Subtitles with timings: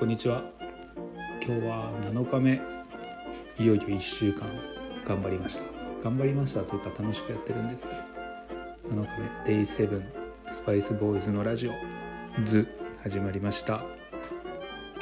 [0.00, 0.42] こんにちは。
[1.46, 2.62] 今日は7日目。
[3.58, 4.48] いよいよ1週間
[5.04, 5.64] 頑張りました。
[6.02, 7.92] 頑張りましたというか楽しくやってるんですけ
[8.88, 8.96] ど。
[8.96, 9.10] 7日
[9.46, 9.62] 目。
[9.62, 10.02] Day7
[10.48, 11.72] スパイスボーイズのラジオ。
[12.46, 12.66] 図
[13.02, 13.84] 始まりました。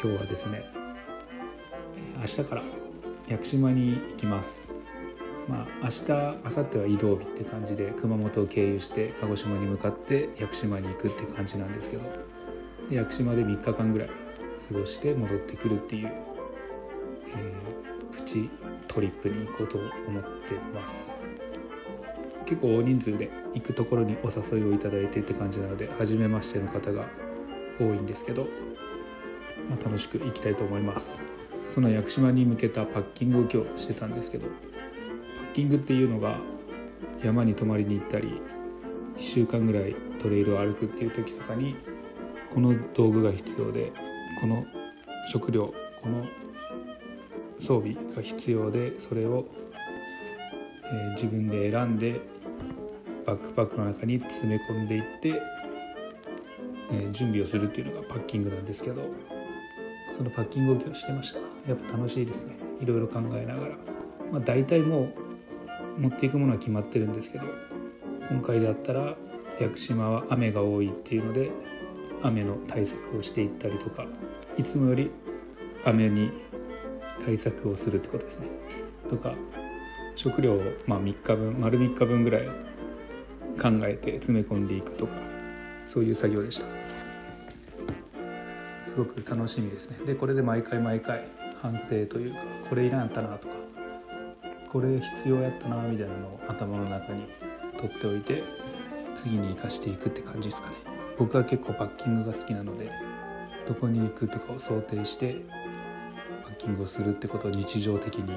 [0.02, 0.64] 今日はですね
[2.18, 2.64] 明日から。
[3.28, 4.68] 屋久島に行きます。
[5.46, 12.02] まあ明日明後日は移動日って感じで熊本を経由して鹿児島に向かって屋久島に行くって感じなんですけど。
[12.90, 14.10] 屋久島で3日間ぐらい
[14.68, 18.50] 過ごして戻ってくるっていう、えー、プチ
[18.86, 21.14] トリップに行こうと思ってます。
[22.44, 27.06] 結構大人数で行くところにお誘いをいただいてって感じなので初めましての方が
[27.78, 28.46] 多いんですけど、
[29.68, 31.22] まあ、楽しく行きたいと思います。
[31.64, 34.52] その屋久島に向けたパッキングを今日してたんですけどパ
[35.50, 36.38] ッキングっていうのが
[37.22, 38.40] 山に泊まりに行ったり
[39.16, 41.76] 1週間ぐらいトレイルを歩くっていう時とかに
[42.52, 43.92] この道具が必要で
[44.40, 44.64] この
[45.26, 46.24] 食料この
[47.58, 49.46] 装備が必要でそれを、
[50.84, 52.20] えー、自分で選んで
[53.26, 55.42] バックパックの中に詰め込んでいって、
[56.92, 59.02] えー、準備をするっていうのがパッキングなんですけど
[60.16, 61.38] そのパッキングを今日してました。
[61.68, 62.56] やっぱ楽しいですね。
[62.80, 63.76] いろいろ考えながら、
[64.32, 65.02] まあ、大体も
[65.98, 67.44] う持っていくものは決まってるんですけど
[68.30, 69.16] 今回であったら
[69.60, 71.50] 屋久島は雨が多いっていうので
[72.22, 74.06] 雨の対策をしていったりとか
[74.56, 75.10] いつもより
[75.84, 76.30] 雨に
[77.24, 78.48] 対策をするってことですね。
[79.08, 79.34] とか
[80.14, 82.46] 食料をまあ3日分丸3日分ぐらい
[83.60, 85.12] 考えて詰め込んでいくとか
[85.86, 86.66] そういう作業でした。
[88.86, 90.06] すごく楽しみですね。
[90.06, 93.54] でこれで毎回毎回反省というかこれいらんやったなとか
[94.70, 97.26] これ必要やったなみたいなのを頭の中に
[97.76, 98.42] 取っておいて
[99.14, 100.87] 次に生かしていくって感じですかね。
[101.18, 102.90] 僕は結構パッキングが好きなので
[103.66, 105.42] どこに行くとかを想定して
[106.44, 108.32] パッキングをするってことを日常的に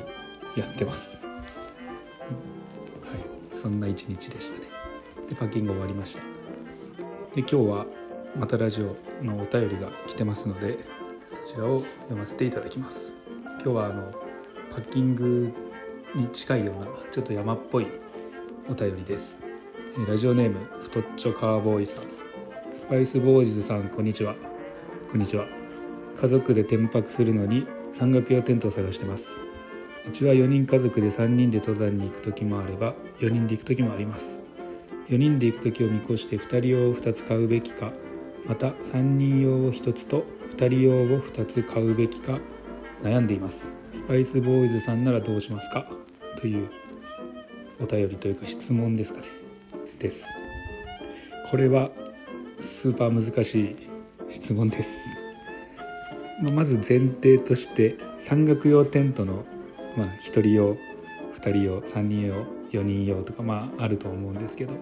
[0.57, 1.29] やってます、は
[3.53, 3.57] い。
[3.57, 4.67] そんな一日でしたね。
[5.29, 6.21] でパッキング終わりました。
[7.35, 7.85] で今日は
[8.37, 10.79] またラジオのお便りが来てますので
[11.47, 13.13] そちらを読ませていただきます。
[13.63, 14.11] 今日はあの
[14.71, 15.53] パッキング
[16.15, 17.87] に近いようなちょっと山っぽい
[18.69, 19.39] お便りです。
[20.07, 22.30] ラジオネーム太っちょカーボーイさん。
[22.73, 24.35] スパイスボーイズさんこんにちは。
[25.11, 25.45] こんにちは。
[26.15, 29.37] 家族で転泊するのに山岳用テントを探してます。
[30.07, 34.39] うちは4人家族で3人で登山に行く時もあれば4人で行く時もあります。
[35.09, 37.91] 4人で行く時を見越して2人用を2つ買うべきか
[38.45, 42.39] また3人用を1つと2人用を2つ買うべきか
[43.03, 43.73] 悩んでいます。
[43.91, 45.87] スパイスボーイズさんならどうしますか？
[46.37, 46.69] という
[47.81, 49.27] お便りというか質問ですかね。
[49.99, 50.25] です。
[51.49, 51.91] これは
[52.61, 53.75] スーパー難しい
[54.29, 55.17] 質問です。
[56.53, 59.45] まず前提として山岳用テントの、
[59.97, 60.77] まあ、1人用2
[61.39, 64.75] 人用3人用4人用とかまああると思うんですけど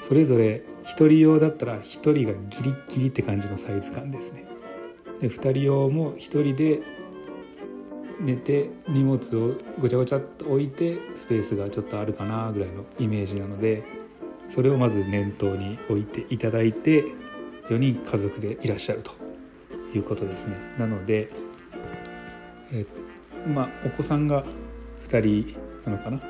[0.00, 4.46] それぞれ1人用だったら1人がギリギリって感じのサイズ感ですね。
[5.20, 6.82] で2人用も1人で
[8.20, 13.99] 寝て荷物をごちゃごちゃっと置いてスペースがちょっとあるかなぐらいのイメージなので
[14.50, 17.04] それをまず念頭に置いていただいて
[17.68, 19.12] 4人家族でいらっしゃると
[19.94, 20.56] いうことですね。
[20.78, 21.30] なので、
[22.72, 22.84] え
[23.46, 24.44] まあお子さんが
[25.08, 25.56] 2人
[25.88, 26.20] なのかな。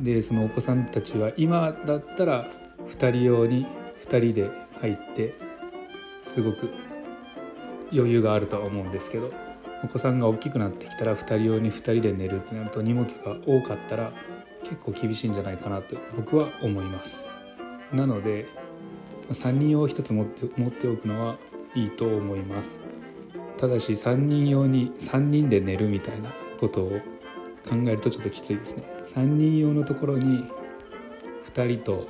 [0.00, 2.50] でそのお子さんたちは今だったら
[2.88, 3.66] 2人用に
[4.02, 4.50] 2人で
[4.80, 5.34] 入って
[6.22, 6.70] すごく
[7.92, 9.30] 余裕があるとは思うんですけど
[9.84, 14.12] お子さんが大きくなってきたら2人用に2人で寝るってなると荷物が多かったら
[14.62, 17.28] 結構厳しいんじゃないかなと僕は思います。
[17.92, 18.46] なので
[19.30, 21.38] 3人用を1つ持って持っておくのは
[21.74, 22.80] いいと思います。
[23.56, 26.90] ただし3人用に3人で寝るみたいなことを
[27.68, 28.82] 考えるとちょっときついですね。
[29.04, 30.44] 3人用のところに
[31.54, 32.08] 2人と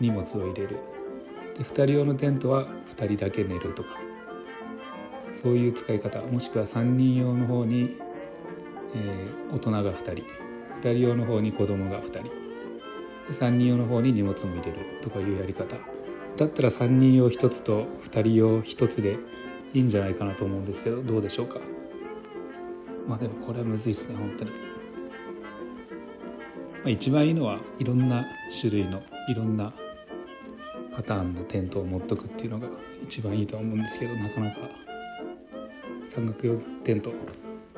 [0.00, 0.78] 荷物を入れる。
[1.56, 3.90] で2人用のテントは2人だけ寝るとか。
[5.32, 6.20] そういう使い方。
[6.22, 7.96] もしくは3人用の方に、
[8.94, 10.41] えー、大人が2人。
[10.90, 12.22] 人用の方に子供が2人。
[12.22, 12.30] で
[13.30, 14.78] 3人用の方に荷物も入れる。
[15.00, 15.76] とかいうやり方。
[16.36, 19.18] だったら3人用1つと2人用1つで
[19.74, 21.60] いいんじゃないかなと思うんですけどどうでしょうか。
[23.06, 24.56] まあでもこれはむずいですね本当に、ま
[26.86, 28.24] あ、一番いいのはいろんな
[28.60, 29.72] 種類のいろんな
[30.92, 32.68] パターンのテントを持っとくっていうのが
[33.02, 34.58] 一番いいとは思うんですけどなかなか
[36.06, 37.12] 山岳用テント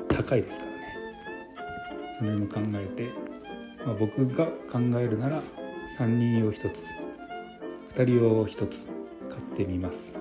[0.07, 0.77] 高いですからね。
[2.17, 3.11] その辺も考えて、
[3.85, 5.43] まあ、僕が考えるなら
[5.97, 6.83] 3人用1つ
[7.95, 8.85] 2人用1つ
[9.29, 10.13] 買ってみます。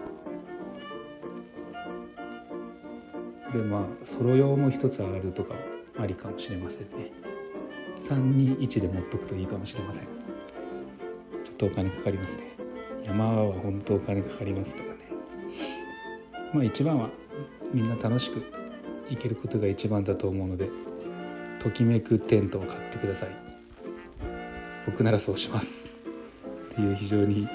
[3.53, 5.55] でまあソロ用も一つあるとか
[5.97, 7.13] ありかもしれませんね。
[8.09, 10.05] 321で持っとくといいかもしれません。
[11.45, 12.55] ちょっとお金かかりますね。
[13.05, 14.99] 山は本当お金かかりますからね。
[16.53, 17.11] まあ一番は
[17.73, 18.43] みんな楽しく
[19.09, 20.69] 行けることが一番だと思うので
[21.65, 23.31] ときめくテントを買ってください。
[24.87, 25.89] 僕ならそうします。
[26.75, 27.49] っていう非常に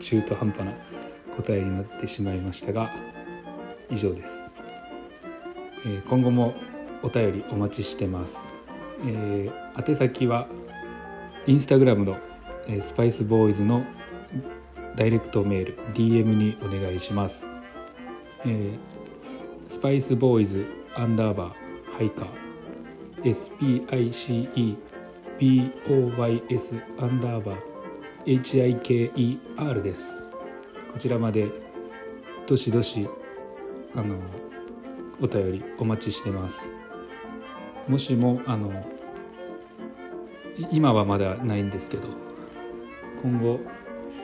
[0.00, 0.72] 中途半端な
[1.36, 2.90] 答えになってしまいましたが
[3.90, 4.50] 以上です、
[5.86, 6.54] えー、今後も
[7.02, 8.52] お便りお待ちしてます、
[9.06, 10.48] えー、宛先は
[11.46, 12.18] インスタグラムの、
[12.66, 13.84] えー、スパイスボーイズの
[14.96, 17.46] ダイレクトメール DM にお願いします、
[18.44, 18.78] えー、
[19.68, 22.39] スパイスボーイズアンダーバーハイカー
[23.22, 24.80] SPICEBOYS
[26.98, 27.58] アンダーバー
[28.24, 30.24] HIKER です。
[30.92, 31.50] こちらまで
[32.46, 33.08] どしどし
[33.94, 34.16] あの
[35.20, 36.72] お便りお待ちしてます。
[37.86, 38.86] もしもあの
[40.70, 42.08] 今はまだないんですけど
[43.22, 43.60] 今後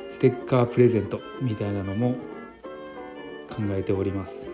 [0.09, 2.15] ステッカープレゼントみたいなのも
[3.51, 4.53] 考えております。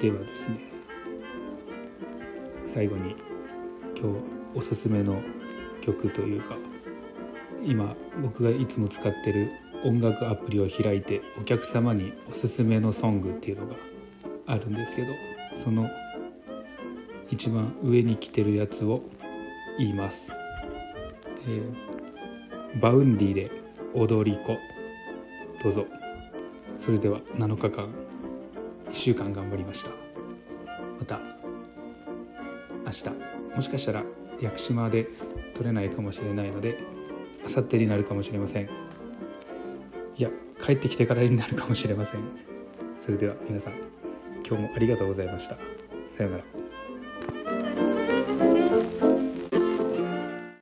[0.00, 0.71] ではですね
[2.72, 3.14] 最後に
[4.00, 4.18] 今日
[4.54, 5.20] おすすめの
[5.82, 6.56] 曲というか
[7.62, 9.50] 今僕がいつも使ってる
[9.84, 13.74] 音楽アプリを開いてお客様におすすめのソングっていうのが
[14.46, 15.08] あるんですけど
[15.54, 15.86] その
[17.30, 19.02] 一番上に来てるやつを
[19.78, 20.32] 言います、
[21.46, 23.50] えー、 Vaundy で
[23.94, 24.56] 踊り子。
[25.62, 25.86] どうぞ。
[26.78, 27.88] それでは7日間
[28.86, 29.90] 1週間頑張りました。
[30.98, 31.31] また。
[32.92, 33.10] 日。
[33.54, 34.04] もしかしたら
[34.40, 35.08] 屋久島で
[35.54, 36.78] 撮れないかもしれないので
[37.46, 38.64] 明後日になるかもしれません。
[40.16, 40.30] いや
[40.62, 42.20] 帰ってきてからになるかもしれません。
[42.98, 43.74] それでは皆さん
[44.46, 45.56] 今日もありがとうございました。
[46.08, 46.61] さようなら。